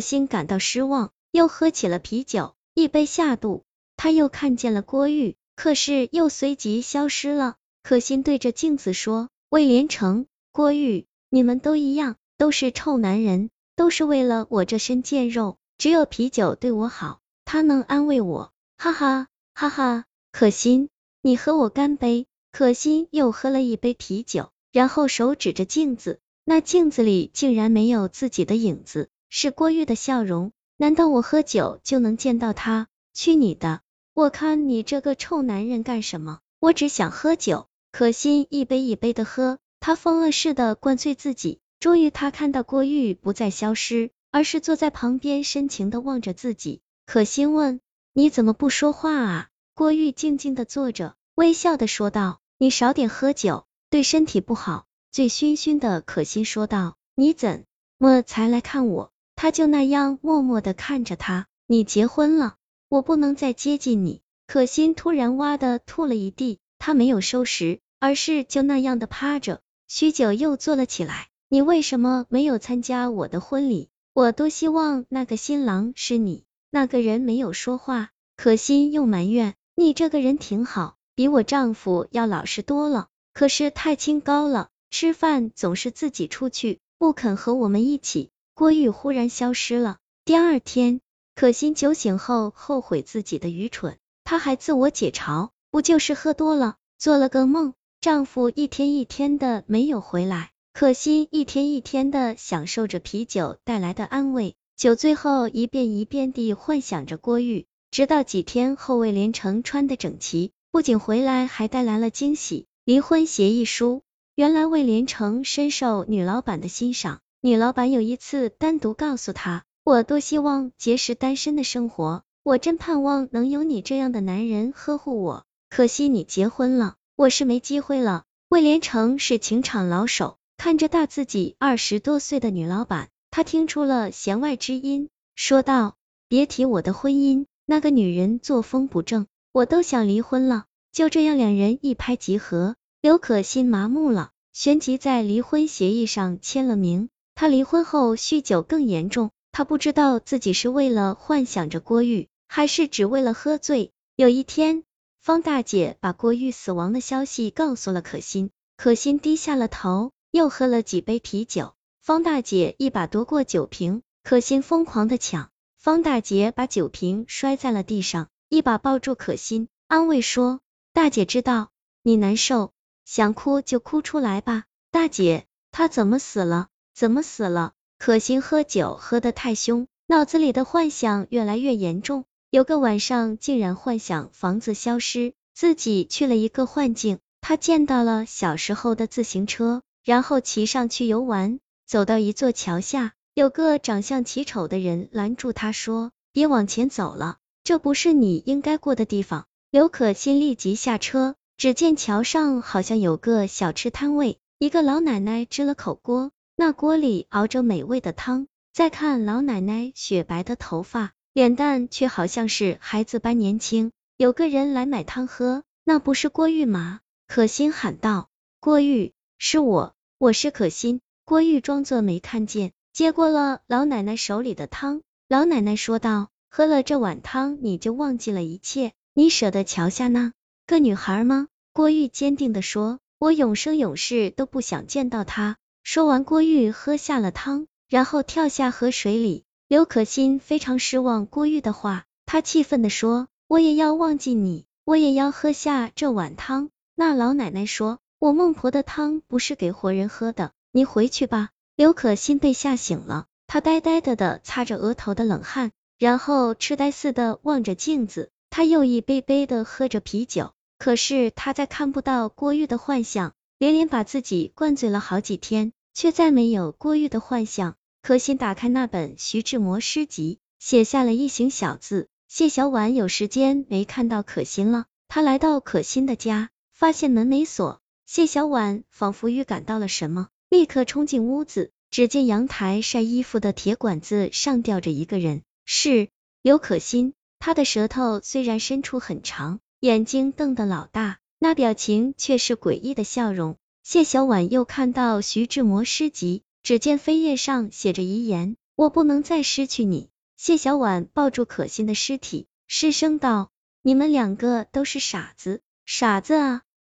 [0.00, 3.64] 心感到失望，又喝起了啤酒，一杯下肚，
[3.96, 7.56] 他又看见了郭玉，可是又随即消失了。
[7.82, 20.04] 可心对着镜子说：“魏连成，郭玉，你们都一样，都是臭男人，都是为了我这身贱肉，只有啤酒对我好，他能安慰我。”哈哈哈哈！
[20.32, 20.88] 可心，
[21.20, 22.26] 你和我干杯！
[22.52, 30.52] 可心又喝了一杯啤酒，然后手指着镜子，那镜子里竟然没有自己的影子，是郭玉的笑容。
[30.76, 32.88] 难道我喝酒就能见到他？
[33.14, 33.80] 去你的！
[34.12, 36.40] 我看你这个臭男人干什么？
[36.58, 37.68] 我只想喝酒。
[37.92, 41.60] 可心一杯一杯的喝，他疯了似的灌醉自己。
[41.80, 46.80] 终于，他看到郭玉不再消失，而是坐在旁边深情的望着自己。
[47.06, 47.80] 可心问：
[48.12, 49.48] 你怎么不说话啊？
[49.74, 51.14] 郭玉静静的坐着。
[51.34, 57.64] 微笑的说道：“你少点喝酒，对身体不好。”醉醺醺的可心说道：“你怎
[57.98, 59.10] 么才来看我？”
[59.42, 61.46] 他就那样默默的看着他。
[61.66, 62.56] 你结婚了，
[62.90, 64.20] 我不能再接近你。
[64.46, 71.28] 可心突然哇的吐了一地，他没有收拾，而是就那样的趴着，许久又坐了起来。
[71.48, 73.88] 你为什么没有参加我的婚礼？
[74.12, 76.44] 我多希望那个新郎是你。
[76.68, 88.28] 那个人没有说话，可心又埋怨：“你这个人挺好。”比我丈夫要老实多了，可是太清高了，吃饭总是自己出去，不肯和我们一起。
[88.60, 89.96] 郭玉忽然消失了。
[90.26, 91.00] 第二天，
[91.34, 97.72] 可心酒醒后后悔自己的愚蠢，她还自我解嘲，不就是喝多了，做了个梦，
[98.02, 110.52] 丈夫一天一天的没有回来，可心一天一天的享受着啤酒带来的安慰，酒醉后一遍一遍地幻想着郭玉，直到几天后魏连成穿的整齐。
[110.70, 114.02] 不仅回来，还带来了惊喜——离婚协议书。
[114.34, 125.46] 原来魏连成深受女老板的欣赏，女老板有一次单独告诉他：“我多希望结识单身的生活，我真盼望能有你这样的男人呵护我。
[125.70, 135.94] 可惜你结婚了，我是没机会了。”魏连成是情场老手，看着大自己二十多岁的女老板，他听出了弦外之音，说道
[136.28, 142.76] ：“别提我的婚姻，那个女人作风不正。”我都想离婚了，就这样两人一拍即合。
[143.00, 147.08] 刘可欣麻木了，旋即在离婚协议上签了名。
[147.40, 153.92] 他离婚后酗酒更严重，他不知道自己是为了幻想着郭玉，还是只为了喝醉。
[154.14, 154.84] 有一天，
[155.20, 161.72] 方大姐把郭玉死亡的消息告诉了可心，可心低下了头，又喝了几杯啤酒。
[162.02, 165.48] 方大姐一把夺过酒瓶，可心疯狂的抢，
[165.78, 168.28] 方大姐把酒瓶摔在了地上。
[168.50, 170.60] 一把抱住可心，安慰说
[170.92, 171.70] ：“大姐知道
[172.02, 172.72] 你难受，
[173.06, 176.68] 想哭就哭出来吧。”大姐，他怎么死了？
[177.00, 177.72] 怎么死了？
[177.98, 182.26] 可心喝酒喝得太凶，脑子里的幻想越来越严重。
[182.50, 187.18] 有个晚上，竟然幻想房子消失，自己去了一个幻境。
[187.40, 191.58] 他见到了小时候的自行车，然后骑上去游玩。
[191.86, 199.46] 走到一座桥下，有个长相奇丑的人拦住他说：“别往前走了。”这不是你应该过的地方。
[199.70, 208.46] 刘可心立即下车，只见桥上好像有个小吃摊位，一个老奶奶支了口锅，那锅里熬着美味的汤。
[208.74, 213.92] 再看老奶奶雪白的头发，脸蛋却好像是孩子般年轻。
[214.18, 217.00] 有个人来买汤喝，那不是郭玉吗？
[217.26, 218.28] 可心喊道
[218.60, 225.00] ：“郭玉，是我，我是可心。”郭玉装作没看见，接过了老奶奶手里的汤。
[225.30, 226.28] 老奶奶说道。
[226.50, 228.92] 喝了这碗汤，你就忘记了一切？
[229.14, 230.34] 你舍得桥下那
[230.66, 231.48] 个女孩吗？
[231.72, 235.56] 郭玉坚定的说，我永生永世都不想见到她。
[235.82, 239.44] 说完，郭玉喝下了汤，然后跳下河水里。
[239.68, 246.70] 刘可心非常失望郭玉的话，她气愤的说，我也要忘记你，我也要喝下这碗汤。
[246.94, 251.50] 那老奶奶说，我孟婆的汤不是给活人喝的，你回去吧。
[251.76, 255.72] 刘可心被吓醒了，她呆呆的的擦着额头的冷汗。
[255.98, 267.76] 然后痴呆似的望着镜子，他又一杯杯的喝着啤酒，可是他再看不到郭玉的幻象，连连把自己灌醉了好几天，却再没有郭玉的幻想。
[268.00, 272.08] 可心打开那本徐志摩诗集，写下了一行小字。
[272.26, 277.82] 谢小婉有时间没看到可心了，他来到可心的家，发现门没锁。
[278.06, 285.42] 谢小婉仿佛预感到了什么，立刻冲进屋子，只见阳台晒衣服的铁管子上吊着一个人。
[285.66, 286.08] 是
[286.40, 293.56] 刘可心，他的舌头虽然伸出很长，眼睛瞪得老大，那表情却是诡异的笑容。
[293.82, 300.10] 谢小婉又看到徐志摩诗集，只见扉页上写着遗言：我不能再失去你。
[300.36, 303.50] 谢小婉抱住可心的尸体，失声道
[303.80, 306.62] ：“你们两个都是傻子，傻子啊！